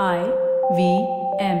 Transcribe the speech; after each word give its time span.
I 0.00 0.18
V 0.72 0.90
M 1.44 1.58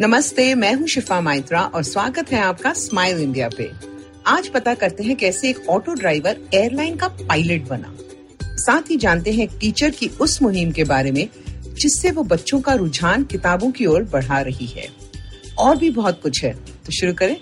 नमस्ते, 0.00 0.54
मैं 0.54 0.74
हूँ 0.74 0.86
शिफा 0.86 1.20
माइत्रा 1.20 1.60
और 1.60 1.82
स्वागत 1.82 2.32
है 2.32 2.40
आपका 2.40 2.72
स्माइल 2.72 3.18
इंडिया 3.18 3.48
पे। 3.48 3.70
आज 4.26 4.48
पता 4.48 4.74
करते 4.74 5.04
हैं 5.04 5.16
कैसे 5.16 5.50
एक 5.50 5.68
ऑटो 5.68 5.94
ड्राइवर 5.94 6.40
एयरलाइन 6.54 6.96
का 6.96 7.08
पायलट 7.08 7.68
बना। 7.68 7.94
साथ 8.42 8.90
ही 8.90 8.96
जानते 8.96 9.32
हैं 9.32 9.58
टीचर 9.58 9.90
की 9.90 10.08
उस 10.08 10.42
मुहिम 10.42 10.72
के 10.72 10.84
बारे 10.84 11.10
में, 11.10 11.28
जिससे 11.74 12.10
वो 12.10 12.22
बच्चों 12.22 12.60
का 12.60 12.74
रुझान 12.74 13.24
किताबों 13.24 13.70
की 13.70 13.86
ओर 13.86 14.02
बढ़ा 14.02 14.40
रही 14.40 14.66
है। 14.66 14.88
और 15.58 15.76
भी 15.76 15.90
बहुत 15.90 16.22
कुछ 16.22 16.44
है। 16.44 16.52
तो 16.54 16.92
शुरू 16.92 17.14
करें। 17.14 17.36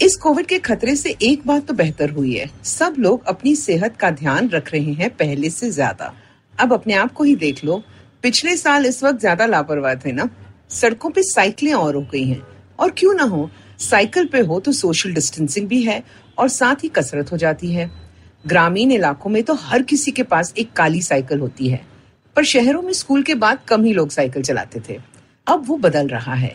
इस 0.00 0.14
कोविड 0.16 0.46
के 0.46 0.58
खतरे 0.58 0.94
से 0.96 1.10
एक 1.22 1.46
बात 1.46 1.66
तो 1.66 1.74
बेहतर 1.74 2.10
हुई 2.10 2.34
है। 2.34 2.48
सब 2.64 2.94
लोग 2.98 3.26
अपनी 3.28 3.54
सेहत 3.56 3.96
का 3.96 4.10
ध्यान 4.10 4.48
रख 4.48 4.72
रहे 4.72 4.92
हैं 4.92 5.10
पहले 5.10 5.50
से 5.50 5.70
ज़्यादा। 5.70 6.12
अब 6.54 6.72
अपने 6.72 6.94
आप 6.94 7.12
को 7.12 7.24
ही 7.24 7.34
देख 7.36 7.64
लो। 7.64 7.82
पिछले 8.22 8.56
साल 8.56 8.86
इस 8.86 9.02
वक्त 9.04 9.20
ज़्यादा 9.20 9.46
लापरवाह 9.46 9.94
थे 9.94 10.12
ना? 10.12 10.28
सड़कों 10.70 11.10
पे 11.10 11.22
साइकिलें 11.22 11.72
और 11.74 11.94
हो 11.94 12.00
गई 12.12 12.24
हैं। 12.24 12.42
और 12.78 12.90
क्यों 12.90 13.14
ना 13.14 13.24
हो? 13.24 13.48
साइकिल 13.80 14.26
पे 14.26 14.40
हो 14.40 14.58
तो 14.60 14.72
सोशल 14.72 15.14
डिस्टेंसिंग 15.14 15.68
भी 15.68 15.82
है 15.82 16.02
और 16.38 16.48
साथ 16.48 16.84
ही 16.84 16.88
कसरत 16.88 17.32
हो 17.32 17.36
जाती 17.36 17.72
है। 17.72 17.90
ग्रामीण 18.44 18.92
इलाकों 18.92 19.30
में 19.30 19.42
तो 19.42 19.54
हर 19.54 19.82
किसी 19.82 20.10
के 20.10 20.22
पास 20.24 20.52
एक 20.58 20.72
काली 20.72 21.02
साइकिल 21.02 21.40
होती 21.40 21.68
है। 21.68 21.80
पर 22.36 22.44
शहरों 22.46 22.82
में 22.82 22.92
स्कूल 22.94 23.22
के 23.22 23.34
बाद 23.36 23.64
कम 23.68 23.84
ही 23.84 23.92
लोग 23.92 24.10
साइकिल 24.10 24.42
चलाते 24.42 24.82
थे। 24.88 24.98
अब 25.46 25.64
वो 25.68 25.76
बदल 25.78 26.08
रहा 26.08 26.34
है। 26.34 26.54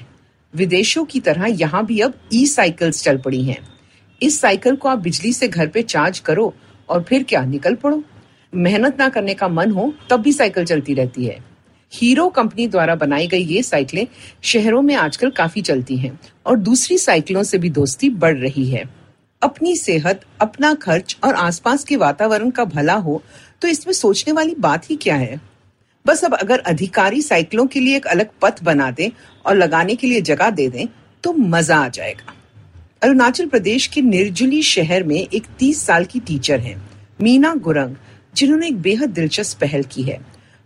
विदेशों 0.53 1.03
की 1.05 1.19
तरह 1.19 1.45
यहाँ 1.51 1.85
भी 1.85 1.99
अब 1.99 2.13
ई 2.33 2.45
साइकिल्स 2.47 3.03
चल 3.03 3.17
पड़ी 3.17 3.43
हैं। 3.43 3.57
इस 4.21 4.39
साइकिल 4.41 4.75
को 4.75 4.89
आप 4.89 4.99
बिजली 4.99 5.33
से 5.33 5.47
घर 5.47 5.67
पे 5.67 5.81
चार्ज 5.83 6.19
करो 6.19 6.53
और 6.89 7.03
फिर 7.03 7.23
क्या, 7.23 7.43
निकल 7.45 7.75
पड़ो। 7.75 8.03
मेहनत 8.53 8.97
ना 8.99 9.09
करने 9.09 9.33
का 9.33 9.47
मन 9.47 9.71
हो, 9.71 9.93
तब 10.09 10.21
भी 10.21 10.33
साइकिल 10.33 10.65
चलती 10.65 10.93
रहती 10.93 11.25
है। 11.25 11.37
हीरो 11.91 12.27
कंपनी 12.29 12.67
द्वारा 12.67 12.95
बनाई 12.95 13.27
गई 13.27 13.43
ये 13.45 13.61
साइकिलें 13.63 14.07
शहरों 14.43 14.81
में 14.81 14.95
आजकल 14.95 15.29
काफ़ी 15.31 15.61
चलती 15.61 15.97
हैं 15.97 16.19
और 16.45 16.57
दूसरी 16.59 16.97
साइकिलों 16.97 17.43
से 17.43 17.57
भी 17.57 17.69
दोस्ती 17.69 18.09
बढ़ 18.11 18.37
रही 18.37 18.69
है। 18.69 18.83
अपनी 19.41 19.75
सेहत, 19.75 20.21
अपना 20.41 20.73
खर्च 20.75 21.17
और 21.23 21.35
आसपास 21.35 21.83
के 21.83 21.95
वातावरण 21.97 22.49
का 22.49 22.65
भला 22.65 22.93
हो 22.95 23.21
तो 23.61 23.67
इसमें 23.67 23.93
सोचने 23.93 24.33
वाली 24.33 24.55
बात 24.59 24.89
ही 24.89 24.95
क्या 24.95 25.15
है? 25.15 25.39
बस 26.07 26.23
अब 26.25 26.33
अगर 26.33 26.59
अधिकारी 26.67 27.21
साइकिलों 27.21 27.65
के 27.67 27.79
लिए 27.79 27.95
एक 27.97 28.05
अलग 28.07 28.29
पथ 28.41 28.63
बना 28.63 28.89
दें 28.91 29.09
और 29.45 29.55
लगाने 29.55 29.95
के 29.95 30.07
लिए 30.07 30.21
जगह 30.21 30.49
दे 30.49 30.67
दें 30.69 30.87
तो 31.23 31.33
मज़ा 31.33 31.77
आ 31.77 31.87
जाएगा। 31.89 32.33
अरुणाचल 33.03 33.47
प्रदेश 33.47 33.87
के 33.87 34.01
निर्जुली 34.01 34.61
शहर 34.63 35.03
में 35.03 35.17
एक 35.17 35.45
तीस 35.59 35.81
साल 35.85 36.05
की 36.05 36.19
टीचर 36.19 36.59
हैं, 36.59 36.81
मीना 37.21 37.53
गुरंग, 37.57 37.95
जिन्होंने 38.35 38.67
एक 38.67 38.81
बेहद 38.81 39.09
दिलचस्प 39.09 39.59
पहल 39.61 39.83
की 39.83 40.03
है। 40.03 40.19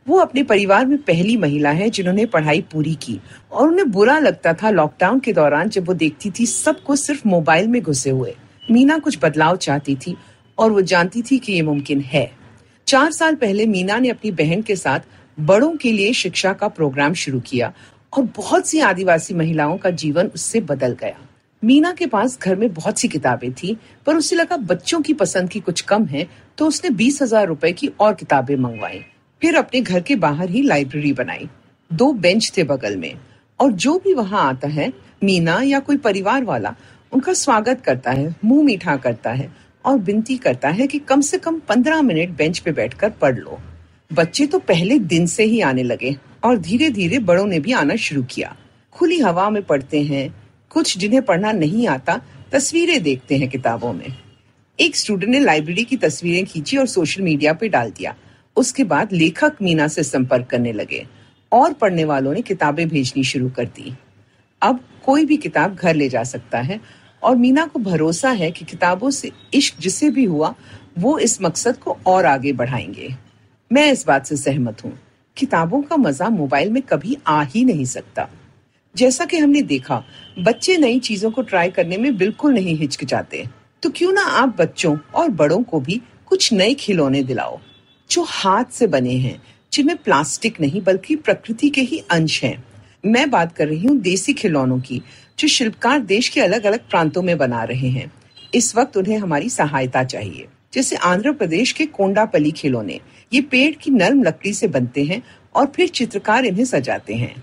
वो 0.07 0.17
अपने 0.19 0.43
परिवार 0.43 0.85
में 0.85 0.97
पहली 0.97 1.37
महिला 1.37 1.71
है 1.71 1.89
जिन्होंने 1.89 2.25
पढ़ाई 2.25 2.61
पूरी 2.71 2.93
की 2.95 3.19
और 3.51 3.67
उन्हें 3.67 3.89
बुरा 3.91 4.17
लगता 4.19 4.53
था 4.53 4.69
लॉकडाउन 4.69 5.19
के 5.19 5.33
दौरान 5.33 5.69
जब 5.69 5.87
वो 5.87 5.93
देखती 5.93 6.31
थी 6.31 6.45
सबको 6.45 6.95
सिर्फ़ 6.95 7.27
मोबाइल 7.27 7.67
में 7.67 7.81
घुसे 7.81 8.09
हुए। 8.09 8.35
मीना 8.71 8.97
कुछ 8.99 9.17
बदलाव 9.21 9.57
चाहती 9.57 9.95
थी 9.97 10.15
और 10.57 10.71
वो 10.71 10.81
जानती 10.83 11.21
थी 11.21 11.37
कि 11.37 11.53
ये 11.53 11.61
मुमकिन 11.61 12.01
है। 12.03 12.29
चार 12.87 13.11
साल 13.11 13.35
पहले 13.35 13.65
मीना 13.67 13.97
ने 13.99 14.09
अपनी 14.09 14.31
बहन 14.33 14.61
के 14.61 14.75
साथ 14.75 14.99
बड़ों 15.37 15.75
के 15.75 15.91
लिए 15.91 16.13
शिक्षा 16.13 16.53
का 16.53 16.67
प्रोग्राम 16.69 17.13
शुरू 17.15 17.39
किया 17.39 17.71
और 18.13 18.23
बहुत 18.37 18.67
सी 18.67 18.79
आदिवासी 18.81 19.33
महिलाओं 19.33 19.77
का 19.77 19.89
जीवन 19.91 20.27
उससे 20.27 20.61
बदल 20.61 20.95
गया। 21.01 21.17
मीना 21.63 21.91
के 21.91 22.05
पास 22.07 22.37
घर 22.39 22.55
में 22.55 22.73
बहुत 22.73 22.99
सी 22.99 23.07
किताबें 23.07 23.51
थी, 23.53 23.75
पर 24.05 24.15
उसे 24.15 24.35
लगा 24.35 24.57
बच्चों 24.57 25.01
की 25.01 25.13
पसंद 25.13 25.49
की 25.49 25.59
कुछ 25.59 25.81
कम 25.83 26.05
है 26.05 26.27
तो 26.57 26.67
उसने 26.67 26.89
बीस 26.91 27.21
हज़ार 27.21 27.47
रुपए 27.47 27.71
की 27.71 27.87
और 27.99 28.13
किताबें 28.13 28.55
मंगवाई। 28.57 29.03
फिर 29.41 29.55
अपने 29.55 29.81
घर 29.81 30.01
के 30.01 30.15
बाहर 30.17 30.49
ही 30.49 30.61
लाइब्रेरी 30.61 31.13
बनाई। 31.13 31.47
दो 31.91 32.11
बेंच 32.13 32.51
थे 32.57 32.63
बगल 32.63 32.97
में, 32.97 33.13
और 33.59 33.71
जो 33.73 33.97
भी 33.99 34.13
वहाँ 34.13 34.43
आता 34.43 34.67
है, 34.69 34.91
मीना 35.23 35.61
या 35.61 35.79
कोई 35.79 35.97
परिवार 35.99 36.43
वाला, 36.43 36.75
उनका 37.11 37.33
स्वागत 37.35 37.81
करता 37.81 38.11
है, 38.11 38.35
मुँह 38.45 38.63
मीठा 38.63 38.95
करता 38.97 39.31
है 39.31 39.51
और 39.85 39.97
विनती 39.99 40.37
करता 40.37 40.69
है 40.69 40.87
कि 40.87 40.99
कम 40.99 41.21
से 41.21 41.37
कम 41.37 41.59
पंद्रह 41.59 42.01
मिनट 42.01 42.37
बेंच 42.37 42.59
पे 42.59 42.71
बैठकर 42.71 43.09
पढ़ 43.11 43.37
लो। 43.37 43.59
बच्चे 44.13 44.45
तो 44.45 44.59
पहले 44.59 44.99
दिन 44.99 45.25
से 45.25 45.43
ही 45.43 45.61
आने 45.61 45.83
लगे 45.83 46.15
और 46.43 46.57
धीरे 46.57 46.89
धीरे 46.89 47.19
बड़ों 47.19 47.47
ने 47.47 47.59
भी 47.59 47.71
आना 47.71 47.95
शुरू 47.95 48.23
किया। 48.23 48.55
खुली 48.91 49.19
हवा 49.19 49.49
में 49.49 49.63
पढ़ते 49.63 50.01
हैं, 50.01 50.35
कुछ 50.69 50.97
जिन्हें 50.97 51.21
पढ़ना 51.21 51.51
नहीं 51.51 51.87
आता, 51.87 52.21
तस्वीरें 52.51 53.03
देखते 53.03 53.37
हैं 53.37 53.49
किताबों 53.49 53.93
में। 53.93 54.17
एक 54.79 54.95
स्टूडेंट 54.95 55.31
ने 55.31 55.39
लाइब्रेरी 55.39 55.83
की 55.83 55.97
तस्वीरें 55.97 56.45
खींची 56.45 56.77
और 56.77 56.85
सोशल 56.85 57.21
मीडिया 57.21 57.53
पे 57.53 57.69
डाल 57.69 57.91
दिया। 57.91 58.15
उसके 58.55 58.83
बाद 58.83 59.13
लेखक 59.13 59.53
मीना 59.61 59.87
से 59.87 60.03
संपर्क 60.03 60.45
करने 60.45 60.73
लगे 60.73 61.07
और 61.51 61.73
पढ़ने 61.73 62.05
वालों 62.05 62.33
ने 62.33 62.41
किताबें 62.41 62.89
भेजनी 62.89 63.23
शुरू 63.23 63.49
कर 63.49 63.65
दी। 63.65 63.93
अब 64.61 64.79
कोई 65.05 65.25
भी 65.25 65.37
किताब 65.37 65.75
घर 65.75 65.95
ले 65.95 66.09
जा 66.09 66.23
सकता 66.23 66.59
है 66.59 66.81
और 67.23 67.35
मीना 67.35 67.65
को 67.65 67.79
भरोसा 67.79 68.29
है 68.29 68.51
कि 68.51 68.65
किताबों 68.65 69.09
से 69.09 69.31
इश्क 69.53 69.75
जिसे 69.79 70.09
भी 70.09 70.23
हुआ, 70.23 70.55
वो 70.99 71.19
इस 71.19 71.41
मकसद 71.41 71.77
को 71.77 71.97
और 72.05 72.25
आगे 72.25 72.53
बढ़ाएँगे। 72.53 73.30
मैं 73.71 73.91
इस 73.91 74.07
बात 74.07 74.25
से 74.25 74.35
सहमत 74.35 74.83
हूँ। 74.85 74.99
किताबों 75.37 75.81
का 75.81 75.97
मज़ा 75.97 76.29
मोबाइल 76.29 76.69
में 76.69 76.81
कभी 76.81 77.17
आ 77.27 77.43
ही 77.43 77.65
नहीं 77.65 77.85
सकता। 77.85 78.29
जैसा 78.97 79.25
कि 79.25 79.37
हमने 79.37 79.61
देखा, 79.61 80.03
बच्चे 80.39 80.77
नई 80.77 80.99
चीज़ों 80.99 81.31
को 81.31 81.41
ट्राई 81.41 81.69
करने 81.69 81.97
में 81.97 82.17
बिल्कुल 82.17 82.53
नहीं 82.53 82.77
हिचकिचाते। 82.77 83.47
तो 83.83 83.89
क्यों 83.89 84.13
ना 84.13 84.21
आप 84.21 84.55
बच्चों 84.59 84.97
और 85.15 85.29
बड़ों 85.29 85.63
को 85.63 85.79
भी 85.79 86.01
कुछ 86.25 86.53
नए 86.53 86.73
खिलौने 86.73 87.23
दिलाओ, 87.23 87.59
जो 88.11 88.23
हाथ 88.23 88.65
से 88.71 88.87
बने 88.87 89.13
हैं, 89.13 89.41
जिनमें 89.73 89.97
प्लास्टिक 89.97 90.61
नहीं 90.61 90.81
बल्कि 90.81 91.15
प्रकृति 91.15 91.69
के 91.69 91.81
ही 91.81 92.03
अंश 92.11 92.43
हैं। 92.43 92.63
मैं 93.05 93.29
बात 93.29 93.55
कर 93.55 93.67
रही 93.67 93.87
हूँ 93.87 93.97
देसी 93.97 94.33
खिलौनों 94.33 94.79
की, 94.79 95.01
जो 95.39 95.47
शिल्पकार 95.47 95.99
देश 95.99 96.29
के 96.29 96.41
अलग 96.41 96.63
अलग 96.63 96.79
प्रांतों 96.79 97.21
में 97.21 97.37
बना 97.37 97.63
रहे 97.63 97.89
हैं। 97.89 98.11
इस 98.53 98.75
वक्त 98.75 98.97
उन्हें 98.97 99.17
हमारी 99.17 99.49
सहायता 99.49 100.03
चाहिए। 100.03 100.47
जैसे 100.73 100.95
आंध्र 100.95 101.31
प्रदेश 101.33 101.71
के 101.71 101.85
कोंडापली 101.85 102.51
खिलौने 102.51 102.99
ये 103.31 103.41
पेड़ 103.41 103.73
की 103.75 103.91
नरम 103.91 104.23
लकड़ी 104.23 104.53
से 104.53 104.67
बनते 104.67 105.03
हैं 105.03 105.21
और 105.55 105.65
फिर 105.75 105.87
चित्रकार 105.89 106.45
इन्हें 106.45 106.65
सजाते 106.65 107.15
हैं। 107.15 107.33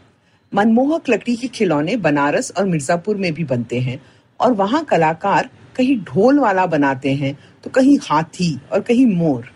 मनमोहक 0.52 1.08
लकड़ी 1.10 1.34
के 1.36 1.48
खिलौने 1.48 1.96
बनारस 1.96 2.52
और 2.58 2.66
मिर्जापुर 2.66 3.16
में 3.16 3.32
भी 3.34 3.44
बनते 3.44 3.80
हैं 3.80 4.00
और 4.40 4.52
वहाँ 4.52 4.84
कलाकार 4.84 5.48
कहीं 5.76 5.98
ढोल 6.04 6.38
वाला 6.38 6.64
बनाते 6.66 7.12
हैं 7.14 7.36
तो 7.64 7.70
कहीं 7.70 7.98
हाथी 8.02 8.58
और 8.72 8.80
कहीं 8.80 9.06
मोर। 9.06 9.50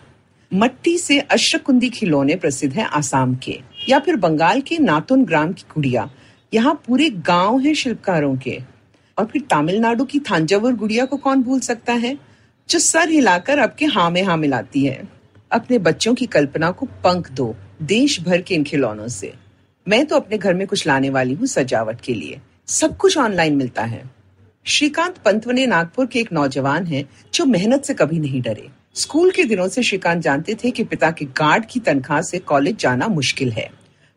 मट्टी 0.51 0.97
से 0.97 1.19
अश्रकुंदी 1.19 1.89
खिलौने 1.89 2.35
प्रसिद्ध 2.35 2.73
हैं 2.73 2.85
आसाम 2.87 3.35
के 3.35 3.59
या 3.89 3.99
फिर 3.99 4.15
बंगाल 4.15 4.61
के 4.61 4.77
नातुन 4.77 5.23
ग्राम 5.25 5.53
की 5.53 5.63
गुड़िया। 5.75 6.09
यहाँ 6.53 6.73
पूरे 6.87 7.09
गाँव 7.27 7.59
हैं 7.59 7.73
शिल्पकारों 7.73 8.35
के। 8.37 8.59
और 9.17 9.25
फिर 9.25 9.41
तमिलनाडु 9.49 10.05
की 10.05 10.19
थांजावुर 10.19 10.73
गुड़िया 10.73 11.05
को 11.05 11.17
कौन 11.17 11.41
भूल 11.43 11.59
सकता 11.59 11.93
है? 11.93 12.17
जो 12.69 12.79
सर 12.79 13.09
हिलाकर 13.09 13.59
आपके 13.59 13.85
हाँ 13.85 14.11
में 14.11 14.23
हाँ 14.23 14.37
मिलाती 14.37 14.85
है। 14.85 15.07
अपने 15.51 15.77
बच्चों 15.77 16.15
की 16.15 16.25
कल्पना 16.25 16.71
को 16.71 16.85
पंख 16.85 17.31
दो, 17.31 17.55
देश 17.81 18.21
भर 18.21 18.41
के 18.41 18.55
इन 18.55 18.63
खिलौनों 18.63 19.07
से। 19.07 19.33
मैं 19.87 20.05
तो 20.05 20.15
अपने 20.15 20.37
घर 20.37 20.53
में 20.53 20.67
कुछ 20.67 20.87
लाने 20.87 21.09
वाली 21.09 21.33
हूँ 21.33 21.47
सजावट 21.47 22.01
के 22.01 22.13
लिए। 22.13 22.39
सब 22.67 22.97
कुछ 22.97 23.17
ऑनलाइन 23.17 23.55
मिलता 23.55 23.83
है। 23.83 24.11
श्रीकांत 24.65 25.17
पंतवने 25.17 25.65
नागपुर 25.65 26.05
के 26.05 26.19
एक 26.19 26.33
नौजवान 26.33 26.85
हैं 26.85 27.09
जो 27.33 27.45
मेहनत 27.45 27.85
से 27.85 27.93
कभी 27.93 28.19
नहीं 28.19 28.41
डरे। 28.41 28.69
स्कूल 28.95 29.31
के 29.31 29.43
दिनों 29.43 29.67
से 29.67 29.83
श्रीकांत 29.83 30.21
जानते 30.21 30.55
थे 30.55 30.71
कि 30.71 30.83
पिता 30.83 31.11
के 31.11 31.25
गार्ड 31.25 31.65
की 31.69 31.79
तनख्वाह 31.79 32.21
से 32.21 32.39
कॉलेज 32.39 32.77
जाना 32.77 33.07
मुश्किल 33.07 33.51
है। 33.51 33.69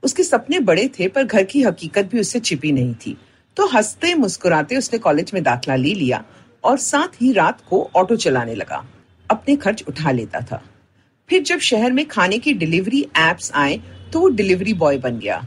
उसके 0.02 0.22
सपने 0.22 0.60
बड़े 0.60 0.90
थे, 1.00 1.08
पर 1.08 1.24
घर 1.24 1.42
की 1.42 1.62
हकीकत 1.62 2.04
भी 2.04 2.20
उससे 2.20 2.40
छिपी 2.40 2.72
नहीं 2.72 2.94
थी। 2.94 3.18
तो 3.56 3.66
हँसते 3.66 4.14
मुस्कुराते 4.14 4.76
उसने 4.76 4.98
कॉलेज 4.98 5.30
में 5.34 5.42
दाखिला 5.42 5.76
ले 5.76 5.94
लिया। 5.94 6.24
और 6.66 6.78
साथ 6.78 7.22
ही 7.22 7.32
रात 7.32 7.60
को 7.70 7.88
ऑटो 7.96 8.16
चलाने 8.16 8.54
लगा। 8.54 8.84
अपने 9.30 9.56
खर्च 9.56 9.84
उठा 9.88 10.10
लेता 10.10 10.40
था। 10.42 10.62
फिर 11.28 11.42
जब 11.42 11.58
शहर 11.58 11.92
में 11.92 12.06
खाने 12.06 12.38
की 12.38 12.52
डिलीवरी 12.54 13.00
एप्स 13.18 13.50
आए 13.54 13.80
तो 14.12 14.20
वो 14.20 14.28
डिलीवरी 14.30 14.74
बॉय 14.74 14.98
बन 14.98 15.18
गया 15.18 15.42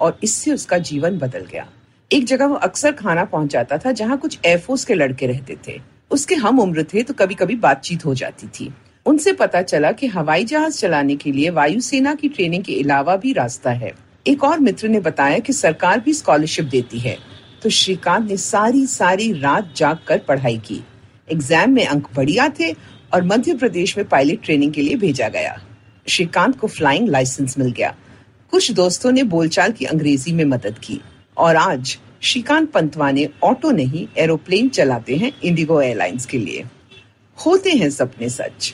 और 0.00 0.18
इससे 0.24 0.52
उसका 0.52 0.78
जीवन 0.80 1.18
बदल 1.18 1.46
गया। 1.52 1.66
एक 2.10 2.24
जगह 2.24 2.46
वो 2.46 2.54
अक्सर 2.54 2.92
खाना 2.92 3.24
पहुंचाता 3.24 3.78
था, 3.78 3.92
जहाँ 3.92 4.18
कुछ 4.18 4.38
एयरफोर्स 4.46 4.84
के 4.84 4.94
लड़के 4.94 5.26
रहते 5.26 5.56
थे। 5.68 5.80
उसके 6.10 6.34
हम 6.34 6.60
उम्र 6.60 6.82
थे 6.84 7.02
तो 7.02 7.14
कभी 7.14 7.34
कभी 7.34 7.56
बातचीत 7.56 8.04
हो 8.04 8.14
जाती 8.14 8.46
थी। 8.48 8.72
उनसे 9.06 9.32
पता 9.32 9.62
चला 9.62 9.92
कि 9.92 10.06
हवाई 10.06 10.44
जहाज़ 10.44 10.78
चलाने 10.78 11.16
के 11.16 11.32
लिए 11.32 11.50
वायुसेना 11.50 12.14
की 12.14 12.28
ट्रेनिंग 12.28 12.64
के 12.64 12.80
अलावा 12.82 13.16
भी 13.16 13.32
रास्ता 13.32 13.70
है। 13.70 13.92
एक 14.26 14.44
और 14.44 14.60
मित्र 14.60 14.88
ने 14.88 15.00
बताया 15.00 15.38
कि 15.38 15.52
सरकार 15.52 16.00
भी 16.00 16.12
स्कॉलरशिप 16.14 16.64
देती 16.64 16.98
है। 16.98 17.16
तो 17.64 17.70
श्रीकांत 17.70 18.26
ने 18.28 18.36
सारी 18.36 18.84
सारी 18.86 19.32
रात 19.32 19.72
जाग 19.76 19.98
कर 20.06 20.18
पढ़ाई 20.18 20.56
की। 20.58 20.80
एग्ज़ाम 21.28 21.70
में 21.70 21.84
अंक 21.86 22.08
बढ़िया 22.16 22.48
थे 22.58 22.70
और 23.14 23.22
मध्य 23.24 23.54
प्रदेश 23.54 23.96
में 23.98 24.06
पायलट 24.08 24.42
ट्रेनिंग 24.44 24.72
के 24.72 24.82
लिए 24.82 24.96
भेजा 24.96 25.28
गया। 25.28 25.56
श्रीकांत 26.06 26.58
को 26.58 26.66
फ्लाइंग 26.66 27.08
लाइसेंस 27.08 27.58
मिल 27.58 27.70
गया। 27.70 27.94
कुछ 28.52 28.70
दोस्तों 28.72 29.12
ने 29.12 29.22
बोलचाल 29.22 29.72
की 29.72 29.84
अंग्रेज़ी 29.84 30.32
में 30.32 30.44
मदद 30.44 30.78
की। 30.78 31.00
और 31.36 31.56
आज 31.56 31.96
श्रीकांत 32.22 32.70
पंतवाने 32.72 33.28
ऑटो 33.44 33.70
नहीं 33.70 34.06
एरोप्लेन 34.16 34.68
चलाते 34.70 35.16
हैं 35.16 35.32
इंडिगो 35.44 35.80
एयरलाइंस 35.80 36.26
के 36.26 36.38
लिए। 36.38 36.64
होते 37.38 37.70
हैं 37.70 37.90
सपने 37.90 38.28
सच। 38.28 38.72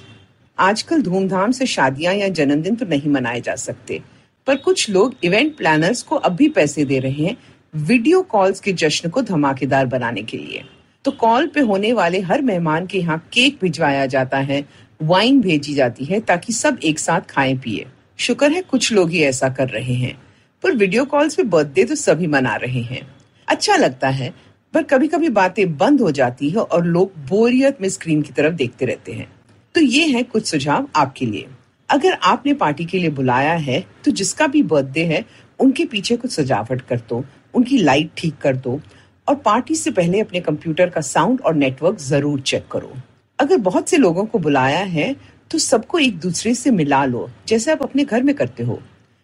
आजकल 0.59 1.03
धूमधाम 1.03 1.53
से 1.53 1.67
शादियाँ 1.67 2.15
या 2.15 2.29
जन्मदिन 2.31 2.77
तो 2.77 2.87
नहीं 2.87 3.11
मनाए 3.11 3.41
जा 3.41 3.55
सकते। 3.59 4.01
पर 4.47 4.57
कुछ 4.59 4.89
लोग 4.91 5.15
इवेंट 5.25 5.57
प्लानर्स 5.57 6.03
को 6.03 6.17
अब 6.17 6.37
भी 6.37 6.49
पैसे 6.51 6.85
दे 6.85 6.99
रहे 6.99 7.25
हैं 7.25 7.37
वीडियो 7.75 8.21
कॉल्स 8.23 8.61
के 8.61 8.73
जश्न 8.73 9.09
को 9.11 9.21
धमाकेदार 9.23 9.87
बनाने 9.87 10.23
के 10.23 10.37
लिए। 10.37 10.63
तो 11.05 11.11
कॉल 11.11 11.47
पे 11.47 11.61
होने 11.61 11.93
वाले 11.93 12.21
हर 12.21 12.43
मेहमान 12.43 12.87
के 12.87 12.99
यहाँ 12.99 13.19
केक 13.33 13.59
भिजवाया 13.63 14.07
जाता 14.07 14.39
है, 14.39 14.65
वाइन 15.03 15.41
भेजी 15.41 15.75
जाती 15.75 16.05
है 16.05 16.21
ताकि 16.21 16.53
सब 16.53 16.79
एक 16.85 16.99
साथ 16.99 17.21
खाएँ 17.29 17.57
पिए। 17.57 17.87
शुक्र 18.19 18.51
है 18.53 18.63
कुछ 18.63 18.93
लोग 18.93 19.11
ही 19.11 19.23
ऐसा 19.23 19.49
कर 19.49 19.69
रहे 19.69 19.95
हैं। 19.95 20.17
पर 20.63 20.73
वीडियो 20.73 21.05
कॉल्स 21.05 21.35
पे 21.35 21.43
बर्थडे 21.45 21.85
तो 21.85 21.95
सभी 21.95 22.27
मना 22.27 22.55
रहे 22.57 22.83
हैं। 22.83 23.01
अच्छा 23.49 23.77
लगता 23.77 24.09
है, 24.09 24.35
पर 24.75 24.83
कभी 24.83 25.09
कभी 25.09 25.29
बातें 25.29 25.77
बंद 25.77 26.01
हो 26.01 26.11
जाती 26.11 26.51
है 26.51 26.57
और 26.57 26.85
लोग 26.87 27.13
बोरियत 27.29 27.81
में 27.83 27.89
स्क्रीन 27.89 28.23
की 28.23 28.33
तरफ़ 28.33 28.55
देखते 28.55 28.87
रहते 28.87 29.13
हैं। 29.13 29.31
तो 29.75 29.81
ये 29.81 30.07
है 30.07 30.23
कुछ 30.23 30.47
सुझाव 30.47 30.89
आपके 30.97 31.27
लिए। 31.27 31.47
अगर 31.89 32.13
आपने 32.13 32.53
पार्टी 32.55 32.85
के 32.85 32.99
लिए 32.99 33.11
बुलाया 33.11 33.53
है 33.53 33.85
तो 34.05 34.11
जिसका 34.11 34.47
भी 34.47 34.63
बर्थडे 34.63 35.05
है 35.05 35.25
उनके 35.61 35.85
पीछे 35.85 36.17
कुछ 36.17 36.31
सजावट 36.31 36.81
कर 36.83 37.01
दो, 37.09 37.25
उनकी 37.55 37.79
लाइट 37.79 38.11
ठीक 38.17 38.37
कर 38.39 38.57
दो 38.57 38.81
और 39.29 39.35
पार्टी 39.37 39.75
से 39.75 39.91
पहले 39.91 40.21
अपने 40.21 40.41
कंप्यूटर 40.41 40.91
का 40.91 41.01
साउंड 41.03 41.41
और 41.41 41.55
नेटवर्क 41.55 41.99
ज़रूर 42.01 42.41
चेक 42.43 42.67
करो। 42.73 42.93
अगर 43.39 43.57
बहुत 43.59 43.89
से 43.89 43.97
लोगों 43.97 44.25
को 44.25 44.39
बुलाया 44.39 44.85
है 44.87 45.15
तो 45.51 45.59
सबको 45.61 45.99
एक 45.99 46.19
दूसरे 46.21 46.55
से 46.55 46.71
मिला 46.71 47.05
लो, 47.05 47.29
जैसे 47.49 47.73
आप 47.73 47.83
अपने 47.83 48.05
घर 48.05 48.23
में 48.23 48.35
करते 48.35 48.63
हो। 48.63 48.81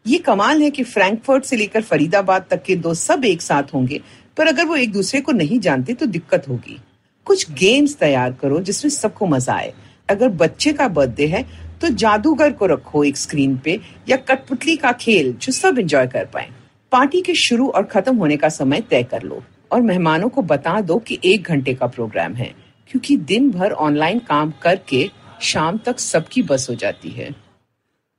ये 0.07 0.19
कमाल 0.21 0.63
है 0.63 0.71
कि 0.71 0.83
फ्रैंकफर्ट 0.85 1.45
से 1.45 1.57
लेकर 1.57 1.83
फरीदाबाद 1.83 2.47
तक 2.51 2.63
के 2.63 2.77
दोस्त 2.77 3.03
सब 3.03 3.25
एक 3.25 3.43
साथ 3.43 3.75
होंगे, 3.75 4.01
पर 4.37 4.47
अगर 4.47 4.65
वो 4.65 4.77
एक 4.77 4.93
दूसरे 4.93 5.21
को 5.21 5.33
नहीं 5.33 5.59
जानते 5.61 5.95
तो 5.95 6.07
दिक्कत 6.09 6.49
होगी। 6.49 6.79
कुछ 7.27 7.51
गेम्स 7.53 7.97
तैयार 7.97 8.33
करो 8.33 8.61
जिसमें 8.61 8.91
सबको 8.91 9.27
मज़ा 9.27 9.55
आए। 9.55 9.73
अगर 10.09 10.29
बच्चे 10.31 10.73
का 10.73 10.89
बर्थडे 10.91 11.27
है 11.27 11.45
तो 11.81 11.89
जादूगर 11.91 12.53
को 12.53 12.67
रखो 12.67 13.03
एक 13.05 13.17
स्क्रीन 13.17 13.57
पे 13.59 13.79
या 14.09 14.17
कठपुतली 14.19 14.77
का 14.77 14.93
खेल 14.93 15.33
जो 15.33 15.53
सब 15.53 15.79
एंजॉय 15.79 16.07
कर 16.07 16.25
पाए। 16.25 16.49
पार्टी 16.93 17.21
के 17.21 17.35
शुरू 17.35 17.69
और 17.69 17.83
खत्म 17.85 18.17
होने 18.17 18.37
का 18.37 18.49
समय 18.49 18.81
तय 18.81 19.03
कर 19.03 19.23
लो 19.23 19.43
और 19.73 19.81
मेहमानों 19.83 20.29
को 20.29 20.43
बता 20.45 20.81
दो 20.81 20.99
कि 20.99 21.19
एक 21.25 21.43
घंटे 21.43 21.75
का 21.75 21.87
प्रोग्राम 21.87 22.35
है, 22.35 22.53
क्योंकि 22.91 23.17
दिन 23.17 23.51
भर 23.51 23.73
ऑनलाइन 23.73 24.19
काम 24.19 24.53
करके 24.63 25.09
शाम 25.43 25.79
तक 25.79 25.99
सबकी 25.99 26.43
बस 26.43 26.67
हो 26.71 26.75
जाती 26.75 27.09
है। 27.09 27.35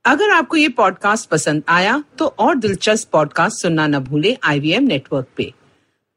अगर 0.04 0.30
आपको 0.30 0.56
ये 0.56 0.68
पॉडकास्ट 0.68 1.28
पसंद 1.30 1.62
आया 1.68 2.02
तो 2.18 2.26
और 2.38 2.54
दिलचस्प 2.56 3.10
पॉडकास्ट 3.12 3.62
सुनना 3.62 3.86
न 3.86 3.98
भूले 3.98 4.36
आईवीएम 4.44 4.84
नेटवर्क 4.84 5.26
पे। 5.36 5.52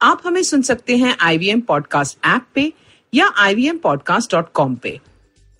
आप 0.01 0.21
हमें 0.25 0.41
सुन 0.43 0.61
सकते 0.61 0.97
हैं 0.97 1.15
आईवीएम 1.19 1.61
पॉडकास्ट 1.61 2.25
ऐप 2.25 2.45
पे 2.55 2.71
या 3.13 3.27
आई 3.37 3.55
वी 3.55 3.71
पे। 3.85 4.99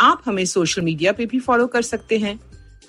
आप 0.02 0.22
हमें 0.26 0.46
सोशल 0.46 0.82
मीडिया 0.82 1.12
पे 1.12 1.26
भी 1.26 1.40
फॉलो 1.40 1.68
कर 1.68 1.82
सकते 1.82 2.18
हैं। 2.18 2.40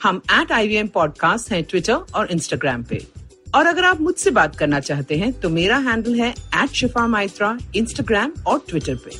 हम 0.02 0.20
at 0.32 0.52
I 0.52 0.68
V 0.68 0.74
M 0.74 0.86
podcast 0.86 1.50
है 1.52 1.62
ट्विटर 1.62 1.94
और 1.94 2.30
इंस्टाग्राम 2.30 2.82
पे। 2.82 3.06
और 3.54 3.66
अगर 3.66 3.84
आप 3.84 4.00
मुझसे 4.00 4.30
बात 4.30 4.56
करना 4.56 4.80
चाहते 4.80 5.16
हैं 5.16 5.32
तो 5.40 5.48
मेरा 5.48 5.76
हैंडल 5.78 6.20
है 6.20 6.30
एट 6.30 6.70
शिफा 6.70 7.06
माइत्रा 7.06 7.56
इंस्टाग्राम 7.76 8.32
और 8.46 8.64
ट्विटर 8.68 8.94
पे। 8.96 9.16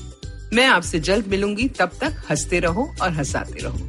मैं 0.56 0.67
आपसे 0.67 1.00
जल्द 1.00 1.27
मिलूँगी, 1.27 1.69
तब 1.69 1.91
तक 2.00 2.23
हँसते 2.31 2.61
रहो 2.61 2.89
और 3.03 3.11
हंसाते 3.11 3.62
रहो। 3.62 3.89